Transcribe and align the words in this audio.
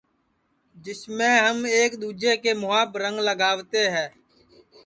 جسمیں 0.83 1.35
ہم 1.45 1.57
ایک 1.77 1.91
دؔوجے 2.01 2.33
کے 2.43 2.51
مُہاپ 2.61 2.89
رنگ 3.01 3.17
لگاوتے 3.27 3.83
ہے 3.95 4.07